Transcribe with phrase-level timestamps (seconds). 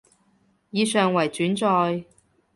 [0.71, 2.05] 以上為轉載